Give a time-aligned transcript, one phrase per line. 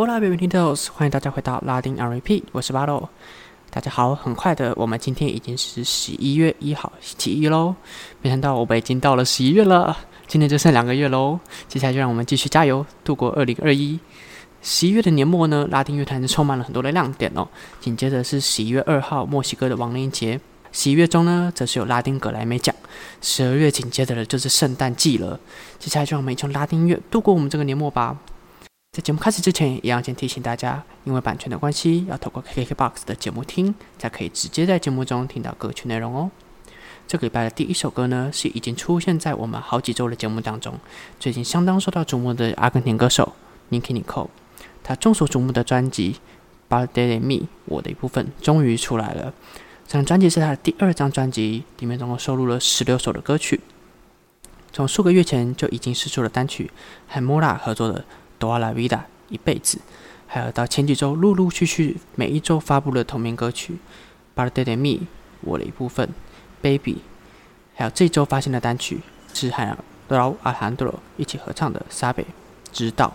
[0.00, 0.86] Hola, bienvenidos！
[0.92, 3.10] 欢迎大家回到拉丁 RP，我是巴洛。
[3.68, 7.74] 大家好，很快的，我们今天已经是十一月一号星期一喽。
[8.22, 9.96] 没想到我们已经到了十一月了，
[10.28, 11.40] 今天就剩两个月喽。
[11.66, 13.98] 接下来就让我们继续加油，度过二零二一。
[14.62, 17.48] 十一月的年末呢，拉丁乐坛是充满了很多的亮点哦。
[17.80, 20.40] 紧接着是十一月二号，墨西哥的亡灵节。
[20.70, 22.72] 十一月中呢，则是有拉丁格莱美奖。
[23.20, 25.40] 十二月紧接着的就是圣诞季了。
[25.80, 28.16] 接下来就让我们一起用拉丁乐度过我们这个年末吧。
[28.98, 36.28] 在节目开始之前，也要先提醒大家，因为版权的关系，要透过 KKBOX 的节目听，才可以直接在节目中听到歌曲内容哦。
[37.06, 40.74] 这个礼拜的第一首歌呢，是已经出现在我们好几周的节目当中，
[41.20, 43.34] 最近相当受到瞩目的阿根廷歌手
[43.70, 44.30] Nicky Nicole。
[44.82, 46.14] 他众所瞩目的专辑
[46.66, 47.34] 《b a l d e Me》
[47.66, 49.32] 我的一部分终于出来了。
[49.86, 53.60] 这张专辑是他的第二张专辑，里面总共收录了十六首的歌曲。
[54.72, 56.68] 从数个月前就已经试出了单曲，
[57.06, 58.00] 和 Mola 合作的
[58.38, 58.88] 《多拉 vida》
[59.28, 59.78] 一辈子，
[60.26, 63.78] 还有到前几周陆陆续续每一周发布的同名歌曲
[64.40, 64.88] 《，BART d e Me》
[65.40, 66.06] 我的一部分，
[66.62, 66.94] 《Baby》，
[67.74, 69.00] 还有这周发行的单曲
[69.34, 69.76] 是和
[70.08, 72.24] Raul Alejandro 一起合唱的《sabe
[72.72, 73.14] 知道》，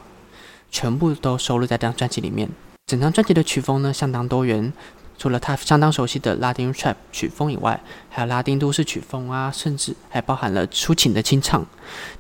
[0.70, 2.50] 全部都收录在这张专辑里面。
[2.86, 4.72] 整张专辑的曲风呢相当多元。
[5.18, 11.66] 除了他相当熟悉的拉丁 trap 曲风以外，还有拉丁都市曲风啊，甚至还包含了抒情的清唱。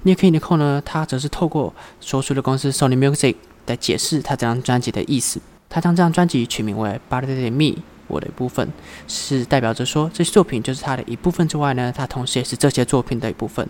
[0.05, 5.41] Nicki Nicole 呢，他则是透过说书的公司 Sony Music 来解释他这张专辑的意思。
[5.69, 7.71] 他将这张专辑取名为《Part of Me》，
[8.07, 8.71] 我的一部分，
[9.07, 13.67] 是代表着说这些作品就是他的一部分之外呢，他同时也是这些作品的一部分，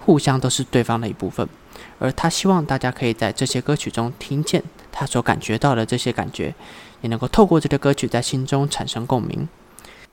[0.00, 1.48] 互相都是对方的一部分。
[1.98, 4.62] 而他希望大家可以在这些歌曲中听见
[4.94, 6.54] 他所感觉到的这些感觉。
[7.02, 9.46] 也能够透过这个歌曲在心中产生共鸣。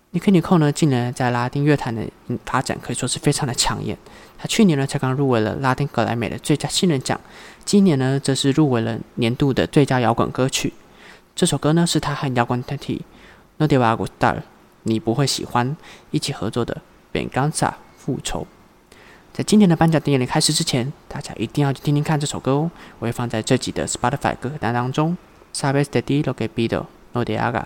[0.10, 2.06] 尼克尼寇呢，近年在拉丁乐坛的
[2.46, 3.98] 发展可以说是非常的抢眼。
[4.38, 7.18] 他去年呢才刚入围了拉丁格莱美的最佳新人奖，
[7.64, 10.74] 今年呢则是入围了年度的最佳摇滚歌曲。
[11.34, 13.06] 这首歌呢是他和摇滚团体
[13.56, 14.44] No d e v a g u s t a r
[14.84, 15.78] 你不会喜欢
[16.10, 16.74] 一起合作的
[17.14, 18.46] 《b e n g a n z a 复仇。
[19.34, 25.16] 在今天的颁奖典礼开始之前，大家一定要去听听看这首歌哦，我会放在这集的 Spotify 歌单当中。
[25.54, 27.64] Sabes de ti lo que pido, no te haga。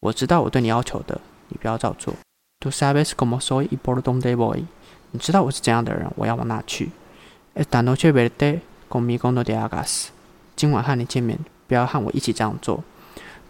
[0.00, 2.14] 我知道我对你要求的，你不要照做。
[2.60, 4.64] Tú sabes cómo soy y por dónde voy。
[5.10, 6.90] 你知道我是怎样的人，我要往哪去
[7.54, 10.06] ？Esta noche verte conmigo no te hagas。
[10.56, 12.82] 今晚和你见面，不要和我一起这样做。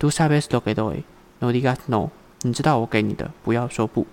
[0.00, 1.04] Tú sabes lo que doy,
[1.38, 2.10] no digas no。
[2.42, 4.04] 你知道我给你的，不要说不。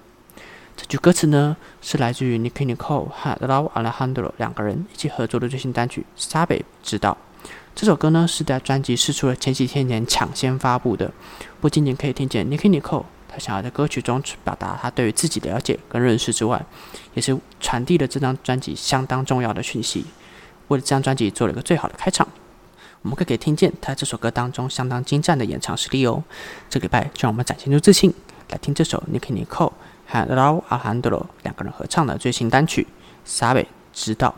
[0.75, 6.47] 这句歌词呢，是来自于 Nicky Nicole 和 Raul Alejandro 两个人一起合作的最新单曲《Sabe》，
[6.81, 7.17] 知道。
[7.75, 11.11] 这首歌呢是在专辑试出了前几天前抢先发布的，
[11.61, 16.63] 不仅仅可以听见 n i k i Nicole 他想要在歌曲中表达他对于自己的了解跟认识之外，
[17.13, 20.05] 也是传递了这张专辑相当重要的讯息，
[20.67, 22.27] 为了这张专辑做了一个最好的开场。
[23.01, 26.23] 我们可以听见他这首歌当中相当精湛的演唱实力哦。
[26.69, 28.13] 这个礼拜就让我们展现出自信，
[28.49, 29.73] 来听这首 n i k i Nicole
[30.13, 32.85] 和 Raul Alejandro 两个人合唱的最新单曲
[33.27, 34.29] 《Sabe 知道》。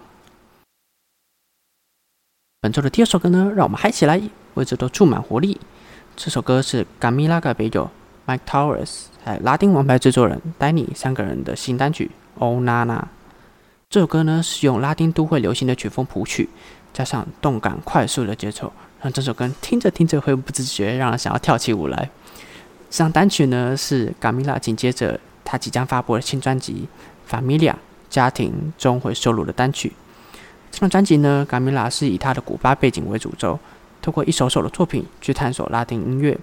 [2.61, 4.21] 本周的第二首歌呢，让我们嗨起来，
[4.53, 5.59] 为这都注满活力。
[6.15, 7.89] 这首歌是 Gamila Gabello、
[8.25, 12.09] Mike Towers 还有拉丁王牌制作人 Danny 三个人的新单曲
[12.39, 12.99] 《Oh Nana》。
[13.89, 16.47] 这首歌呢是用拉丁都会流行的曲风谱曲，
[16.93, 18.71] 加上动感快速的节奏，
[19.01, 22.09] 让这首歌听着听着会不自觉让人想要跳起舞来。
[22.89, 26.89] 这张单曲呢是 Gamila 紧接着他即将发布的新专辑
[27.33, 27.71] 《Familia》
[28.09, 29.93] 家庭中会收录的单曲。
[30.71, 33.57] 这张专辑呢，卡米拉是以他的古巴背景为主轴，
[34.01, 36.37] 透过一首首的作品去探索拉丁音乐。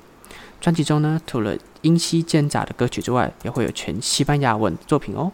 [0.58, 5.30] 专辑中呢，除了英西兼杂的歌曲之外，也会有全西班牙文作品哦。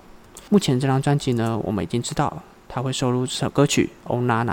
[0.48, 4.46] 目前这张专辑呢，我们已经知道他会收录这首歌曲《Oh Nana》，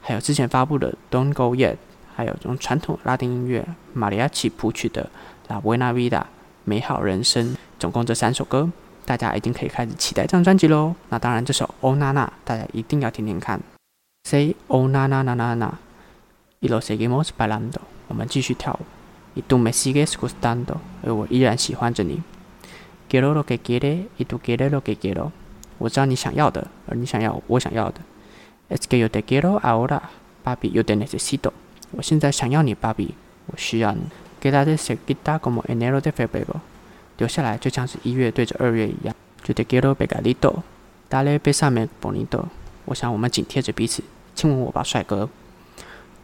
[0.00, 1.72] 还有之前发布的《Don't Go Yet》，
[2.14, 5.08] 还有用传统拉丁音乐玛利亚奇谱曲的
[5.52, 6.20] 《La Buena Vida》
[6.64, 8.70] 美好人生，总共这三首歌，
[9.04, 10.94] 大家已经可以开始期待这张专辑喽。
[11.10, 13.60] 那当然，这首《Oh Nana》大家一定要听听看。
[14.24, 15.74] Say oh na na na na na,
[16.60, 17.80] y lo seguimos bailando。
[18.08, 18.84] 我们继续跳舞。
[19.34, 22.22] Y tú me sigues gustando，而我依然喜欢着你。
[23.08, 25.30] Quiero lo que quieres y tú quieres lo que quiero。
[25.78, 28.00] 我知道你想要的，而你想要我想要的。
[28.68, 30.00] Es que yo te quiero ahora,
[30.42, 31.52] papi, yo te necesito。
[31.92, 33.10] 我现在想要你，papi，
[33.46, 34.00] 我需要你。
[34.40, 36.60] Quédate cerquita como enero de febrero。
[37.18, 39.14] 留下来就像是一月对着二月一样。
[39.46, 40.62] Yo te quiero pegadito,
[41.08, 42.46] dale besame bonito。
[42.84, 44.02] 我想我们紧贴着彼此。
[44.34, 45.28] 亲吻我吧，帅哥！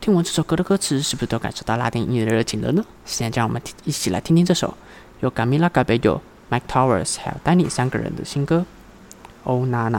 [0.00, 2.84] 听完这首歌的歌词，是不是都感受到拉丁音乐的热情了呢？
[3.06, 4.76] 现在让我们一起来听听这首
[5.20, 8.66] 由 Gamila Gabello、Mike Towers 还有 Danny 三个人的新歌
[9.48, 9.90] 《Oh Nana》。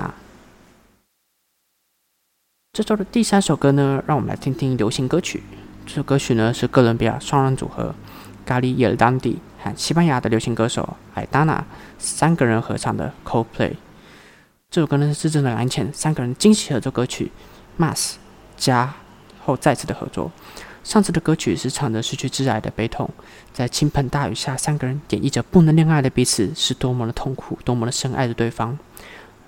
[2.73, 5.41] 这周的第三首歌呢，让我们来听听流行歌曲。
[5.85, 7.95] 这首歌曲呢是哥伦比亚双人组合
[8.45, 11.63] 咖喱耶尔当地和西班牙的流行歌手艾达娜
[11.97, 13.69] 三个人合唱的《Coldplay》。
[14.69, 17.31] 这首歌呢是真的蓝浅三个人惊喜合作歌曲
[17.79, 18.15] ，Mas
[18.57, 18.93] 加
[19.45, 20.29] 后再次的合作。
[20.83, 23.09] 上次的歌曲是唱着失去挚爱的悲痛，
[23.53, 28.77] 在倾盆大雨下，三个人演绎着不能恋爱的彼此是多么的痛苦，多么的深爱着对方。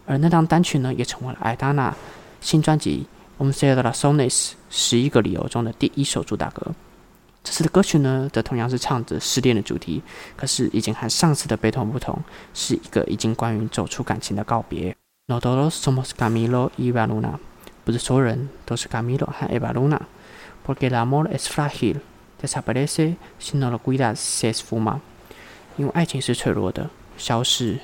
[0.06, 1.94] 而那张单曲呢，也成为了艾达娜
[2.40, 3.06] 新专辑
[3.44, 4.30] 《On s a y the Songs》
[4.70, 6.72] 十一个理由中的第一首主打歌。
[7.46, 10.02] 这次的歌曲呢，则同样是唱着失恋的主题，
[10.36, 12.18] 可是已经和上次的悲痛不同，
[12.56, 14.96] 是一个已经关于走出感情的告别。
[15.28, 17.38] No todos somos Camilo y Evaluna，
[17.84, 25.02] 不是所有人都是 Camilo 和 Evaluna，porque el amor es frágil，desaparece si no lo cuidas se esfuma。
[25.78, 27.80] 因为爱情是脆弱的，消逝。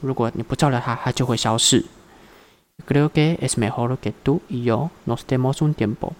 [0.00, 1.84] 如果你不照料它，它就会消逝。
[2.84, 6.14] Creo que es mejor que tú y yo nos demos un tiempo。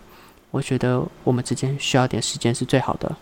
[0.55, 3.17] 我觉得我们之间需要点时间是最好的。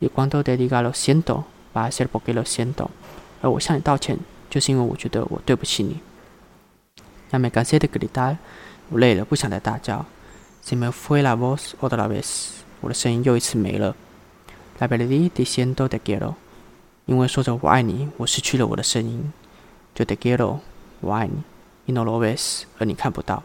[0.00, 1.44] Y cuando te diga lo siento,
[1.74, 2.90] va a ser porque lo siento。
[3.40, 4.18] 而我向你道歉，
[4.50, 6.00] 就是因为我觉得我对不起你。
[7.30, 8.36] Ya me cansé de gritar，
[8.90, 10.04] 我累了，不想再大叫。
[10.62, 12.50] Se me fue la voz otra vez，
[12.82, 13.96] 我的声音又一次没了。
[14.78, 16.34] La perdí diciendo te quiero，
[17.06, 19.32] 因为说着我爱你，我失去了我的声音。
[19.94, 20.58] 就 te quiero，
[21.00, 21.44] 我爱你。
[21.86, 23.42] Y no lo ves，而你看不到。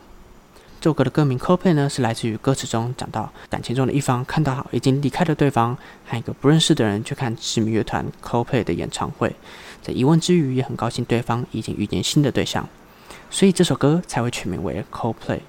[0.80, 5.76] 这首歌的歌名 Copay 呢，是来自于歌词中讲到感情中的一方看到已经离开的对方
[6.06, 9.36] 和一个不认识的人去看知名乐团 Copay 的演唱会，
[9.82, 12.70] 在疑问之余也很高兴对方已经遇见新的对象。
[13.32, 15.40] 所以这首歌才会取名为 Copay。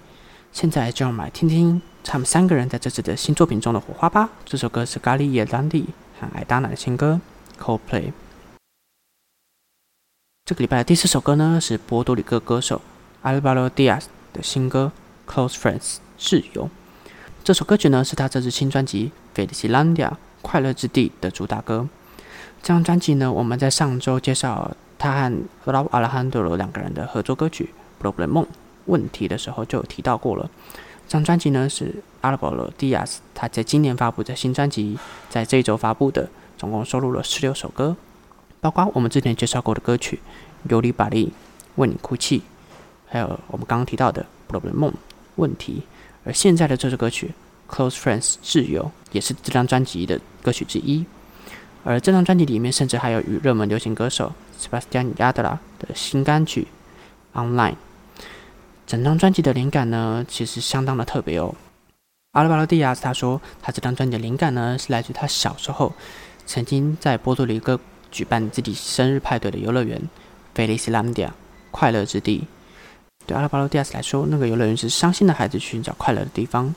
[0.51, 4.31] 现在就让我们来听听他们三个人在这次的新作品中的火花吧。
[4.47, 5.85] 这首歌是咖喱野当地
[6.19, 7.21] 和艾达娜的新歌
[7.61, 8.13] Copay。
[10.47, 12.81] 这个礼拜的第四首歌呢是波多黎各歌手
[13.23, 14.91] Alvaro Diaz 的新歌
[15.29, 16.71] Close Friends 挚友。
[17.45, 19.13] 这首歌曲呢是他这支新专辑
[19.47, 21.89] 《Felicidad 快乐之地》的主打歌。
[22.63, 24.73] 这张专辑呢，我们在上周介绍。
[25.01, 25.31] 他
[25.65, 27.71] 和拉阿拉汉多罗两个人的合作歌曲
[28.05, 28.45] 《Problem
[28.87, 30.51] 问题》的时候就有提到过了。
[31.07, 34.99] 这张专辑呢是阿拉保罗·迪亚斯他在今年发布的新专辑，
[35.31, 37.95] 在这一周发布的，总共收录了十六首歌，
[38.61, 40.19] 包括我们之前介绍过的歌曲
[40.69, 41.27] 《尤里巴利》
[41.77, 42.41] 《为你哭泣》，
[43.07, 44.93] 还有我们刚刚提到的《Problem 梦
[45.39, 45.81] 问题》，
[46.25, 47.33] 而现在的这首歌曲
[47.75, 51.05] 《Close Friends 挚友》也是这张专辑的歌曲之一。
[51.85, 54.33] 而这张专辑里面甚至还有与热门流行歌手。
[54.61, 56.67] Sebastian Yatra 的新单曲
[57.41, 57.73] 《Online》，
[58.89, 61.55] 整张专辑的灵感呢，其实相当的特别哦。
[62.33, 65.93] 阿拉巴罗蒂亚斯他说，他这张专辑的灵感呢，是来自他小时候
[66.45, 67.79] 曾经在波多黎各
[68.11, 70.03] 举办自己生日派对的游乐园
[70.57, 71.31] ——Felicidad
[71.71, 72.49] 快乐之地。
[73.29, 76.75] 对阿拉巴罗蒂亚斯来说，那个游乐园是伤心的孩子寻找快乐的地方，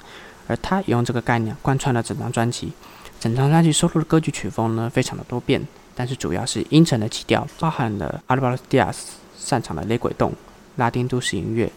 [0.48, 2.74] 而他也用这个概念贯穿了整张专辑。
[3.22, 5.66] 整张专辑收录的歌曲曲风呢，非常的多变。
[5.96, 10.34] 但是主要是阴沉的基调，包含了阿尔巴罗蒂亚斯擅长的雷鬼动、
[10.76, 11.72] 拉丁都市音乐，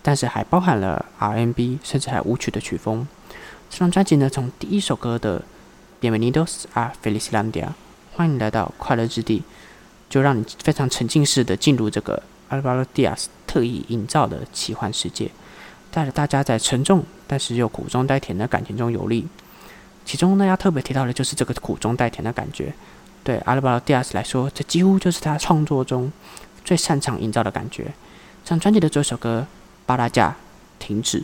[0.00, 3.06] 但是还包含了 R&B，甚至还有舞曲的曲风。
[3.68, 5.42] 这张专辑呢，从第一首歌的
[6.00, 7.68] Bienvenidos a Felicidad，
[8.14, 9.42] 欢迎来到快乐之地，
[10.08, 15.30] 就让你非常沉浸式的进入这个阿尔巴罗蒂亚斯特意营造的奇幻世界，
[15.92, 19.28] 带着大家在沉重但是又苦中带甜的感情中游历。
[20.04, 22.74] 其中呢，要特别提到的就是这个苦中带甜的感觉。
[23.22, 26.10] 对阿拉巴罗蒂亚斯来说，这几乎就是他创作中
[26.64, 27.94] 最擅长营造的感觉。
[28.44, 29.46] 像专辑的这首歌
[29.86, 30.34] 《巴拉加
[30.80, 31.20] 停止》，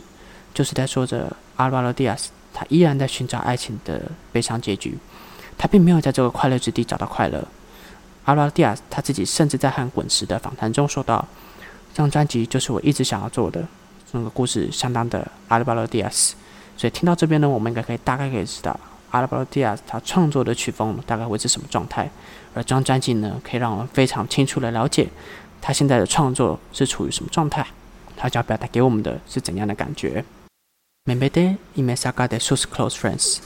[0.53, 4.97] 就是在说着阿拉巴罗蒂亚斯他依然在寻找爱情的悲伤结局。
[5.57, 7.45] 他并没有在这个快乐之地找到快乐。
[8.23, 11.27] 阿拉巴罗蒂亚斯他自己甚至在和滚石的访谈中说道
[11.93, 13.65] ：“这张专辑就是我一直想要做的。”
[14.13, 16.35] 那个故事相当的阿拉巴罗蒂亚斯。
[16.75, 18.77] 所以听到这边呢，我们应该可以大概可以知道。
[19.11, 22.09] 阿拉巴罗蒂亚他创作的曲风大概会是什么状态？
[22.53, 25.07] 而这张专辑呢，可以让我们非常清楚的了解
[25.61, 27.65] 他现在的创作是处于什么状态，
[28.17, 30.25] 他想要表达给我们的是怎样的感觉。
[31.05, 33.37] Me mete y me saca de sus close friends，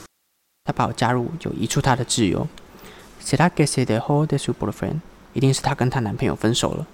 [0.64, 2.48] 他把我加入，就移出他的自由。
[3.22, 5.00] Será que se dejó de su boyfriend？
[5.32, 6.86] 一定是他跟他男朋友分手了。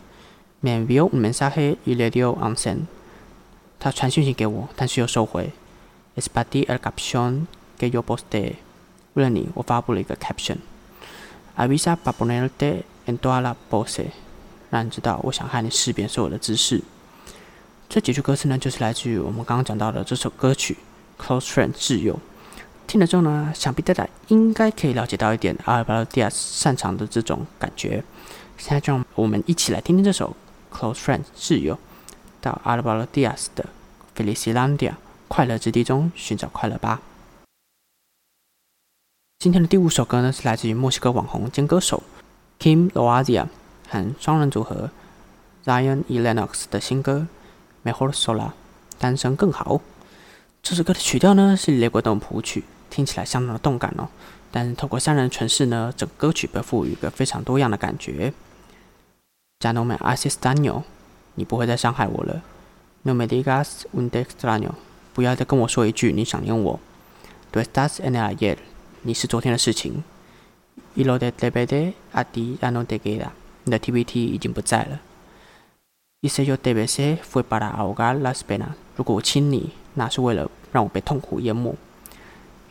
[0.63, 2.87] Me envió un mensaje y le dio un send，
[3.79, 5.53] 他传讯息给我，但是又收回。
[6.17, 7.47] Es para ti el caption。
[7.79, 8.55] 给 your boss day，
[9.15, 10.59] 为了你，我发布了一个 caption。
[11.57, 14.07] Avisa para ponerte en toda la pose，
[14.71, 16.81] 让你知道我想和你试遍所有的姿势。
[17.89, 20.77] 这几句歌词呢，就是来自于我们刚刚讲到的这首歌曲
[21.21, 22.21] 《Close Friend》挚友。
[22.87, 28.05] 听了之后呢，想必大家应该可以了解到一点阿尔巴罗蒂亚擅长的这种感觉。
[28.59, 30.31] 现在就让我们一起来听听这首
[30.83, 31.79] 《Close Friend》挚友，
[32.41, 33.67] 到阿尔巴罗蒂亚斯的
[34.17, 34.95] Felicidad
[35.29, 37.01] 快乐之地中寻找快乐吧。
[39.39, 42.03] 今天的第五首歌呢，是来自于墨西哥网红兼歌手
[42.59, 43.47] Kim Loazia
[43.89, 44.91] 和双人组合
[45.65, 47.29] Zion Elenox 的新歌
[47.89, 48.47] 《Mejor Sola》，
[48.99, 49.81] 单身更好。
[50.65, 54.09] 这首歌的曲调呢是雷鬼动谱曲，听起来相当的动感哦。
[54.51, 58.33] 但是透过三人诠释呢，整歌曲被赋予一个非常多样的感觉。
[59.63, 60.83] Ya no me haces daño，
[61.37, 62.43] 你不会再伤害我了。
[63.05, 64.73] No me digas un te extraño，
[65.15, 66.81] 不要再跟我说一句你想念我。
[67.53, 68.59] Tú estás en el ayer。
[69.03, 70.03] 你是昨天的事情。
[70.95, 73.29] Y lo de TBT a ti ya no te queda。
[73.63, 75.01] 你的 TBT 已经不在了。
[76.23, 78.75] Y si yo te besé fue para ahogar las penas。
[78.97, 81.77] 如果我亲你，那是为了让我被痛苦淹没。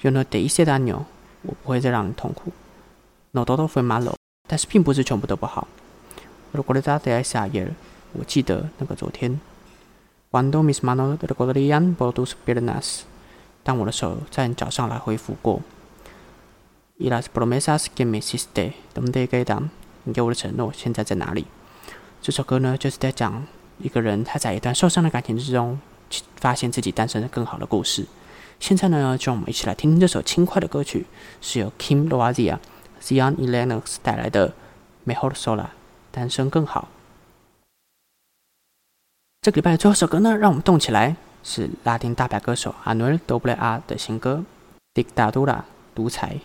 [0.01, 1.05] Yo no te hice daño。
[1.43, 2.51] 我不会再让你痛苦。
[3.31, 4.15] No todo fue malo。
[4.47, 5.69] 但是并不是全部都不好。
[6.53, 7.69] Recuerda de ese ayer。
[8.13, 9.39] 我记得那个昨天。
[10.31, 13.01] Cuando mis manos recorrían por tus piernas。
[13.63, 15.61] 当我的手在你脚上来回复过。
[16.97, 19.69] Y las promesas que me hiciste, ¿dónde quedan？
[20.03, 21.45] 你给我的承诺现在在哪里？
[22.21, 23.45] 这首歌呢，就是在讲
[23.79, 25.79] 一个人他在一段受伤的感情之中，
[26.37, 28.05] 发现自己单身的更好的故事。
[28.59, 31.05] 现在呢，就让我们一起来听听这首轻快的歌曲，
[31.39, 32.59] 是由 Kim Loazia、
[33.01, 34.53] Zion e Lennox 带来的
[35.11, 35.65] 《Mejor Sola》，
[36.11, 36.89] 单身更好。
[39.41, 44.43] 这个礼拜的最后首歌呢，让我们动起来，是拉丁大牌歌手 Anuel AA 的新歌
[45.03, 45.45] 《Dictadura》
[45.95, 46.39] 独裁。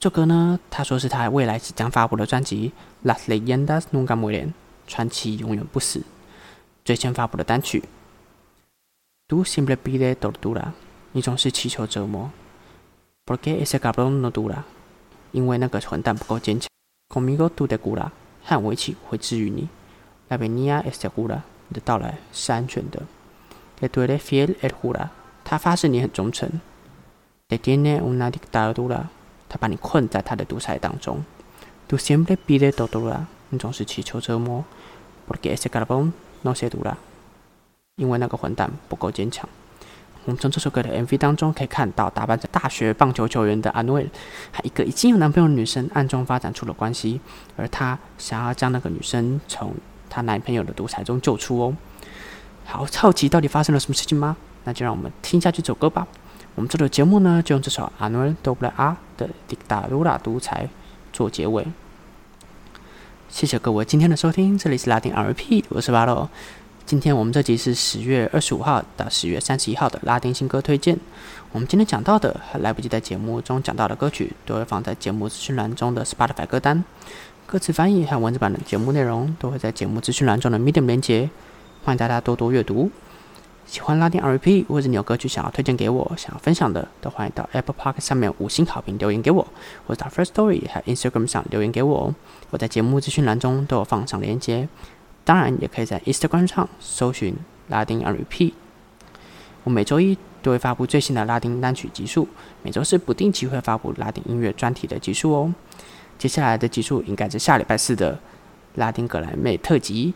[0.00, 2.72] 这歌呢，他说是他未来即将发布的专辑
[3.08, 4.48] 《Las Leyendas Nunca Mueren》
[4.86, 6.02] 传奇永远不死
[6.84, 7.84] 最先发布的单曲。
[9.28, 10.72] Du siempre pides tortura，
[11.12, 12.30] 你总是祈求折磨。
[13.24, 14.62] Porque ese cabrón no dura，
[15.32, 16.68] 因为那个混蛋不够坚强。
[17.08, 18.10] Conmigo tú te curas，
[18.46, 19.68] 和我一起会治愈你。
[20.28, 23.02] La venida es segura，你的到来是安全的。
[23.80, 25.08] Que tú eres fiel el jura，
[25.44, 26.60] 他发誓你很忠诚。
[27.48, 29.06] Te tiene una dictadura。
[29.48, 31.24] 他把你困在他的独裁当中。
[31.88, 34.64] Tu siempre pides tortura，你总是祈求折磨。
[35.28, 36.12] Porque ese cabrón
[36.42, 36.94] no se dura，
[37.94, 39.48] 因为那个混蛋不够坚强。
[40.26, 44.08] 我们从这首歌的 MV 当中可以看到，打扮成大学棒球球员的 Anuel
[44.52, 47.20] 和一个已经有男朋友的女生暗中发展出了关系，
[47.56, 49.72] 而他想要将那个女生从
[50.10, 51.76] 她男朋友的独裁中救出哦。
[52.64, 54.36] 好，好奇到底发生了什么事情吗？
[54.64, 56.04] 那就让我们听下去这首歌吧。
[56.56, 60.64] 我们这个节目呢，就用这首 Anuel AA 的《Dictadura 独裁》
[61.12, 61.64] 做结尾。
[63.28, 66.28] 谢谢各位今天的收听，这里是拉丁 RP，我是巴洛。
[66.86, 70.96] 今天我们这集是十月二十五号到十月三十一号的拉丁新歌推荐。
[71.50, 76.84] 我们今天讲到的还来不及在节目中讲到的歌曲，都会放在节目资讯栏中的 Spotify 歌单。
[77.44, 81.28] 歌词翻译和文字版的节目内容都会在节目资讯栏中的 Medium 连接，
[81.84, 82.88] 欢迎大家多多阅读。
[83.66, 89.44] 喜欢拉丁 R&B，或者你有歌曲想要推荐给我，想要分享的，都欢迎到 Apple Park 上面五星好评留言给我，
[89.88, 92.14] 或者到 First Story 还有 Instagram 上留言给我哦。
[92.50, 94.68] 我在节目资讯栏中都有放上连接，
[95.26, 97.34] 当然也可以在 Instagram 上搜寻
[97.66, 98.54] 拉丁 R P”。
[99.64, 102.28] 我每周一都会发布最新的拉丁单曲集数，
[102.62, 105.52] 每周四不定期会发布拉丁音乐专题的集数哦。
[106.16, 108.16] 接下来的集数应该是下礼拜四的
[108.76, 110.14] 拉丁格莱美特辑，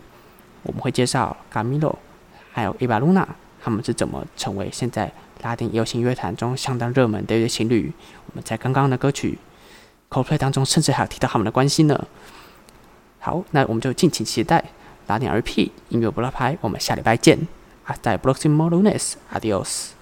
[0.62, 1.96] 我们会介绍 Camilo。
[2.52, 3.28] 还有伊巴露娜，
[3.60, 5.12] 他们是怎么成为现在
[5.42, 7.92] 拉丁流行乐坛中相当热门的一对情侣？
[8.26, 9.36] 我们在刚刚的歌曲
[10.14, 12.06] 《Coldplay》当中，甚至还有提到他们的关系呢。
[13.18, 14.64] 好，那我们就敬请期待
[15.06, 17.48] 打点 R P 音乐不拉拍，我们下礼拜见。
[17.86, 19.99] Hasta el próximo lunes，Adiós。